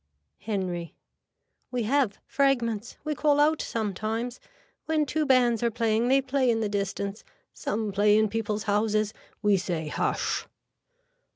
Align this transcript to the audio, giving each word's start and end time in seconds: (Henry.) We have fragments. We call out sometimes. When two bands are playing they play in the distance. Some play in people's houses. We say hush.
(Henry.) 0.39 0.95
We 1.69 1.83
have 1.83 2.17
fragments. 2.25 2.97
We 3.03 3.13
call 3.13 3.39
out 3.39 3.61
sometimes. 3.61 4.39
When 4.87 5.05
two 5.05 5.27
bands 5.27 5.61
are 5.61 5.69
playing 5.69 6.07
they 6.07 6.23
play 6.23 6.49
in 6.49 6.59
the 6.59 6.67
distance. 6.69 7.23
Some 7.53 7.91
play 7.91 8.17
in 8.17 8.27
people's 8.27 8.63
houses. 8.63 9.13
We 9.43 9.57
say 9.57 9.89
hush. 9.89 10.47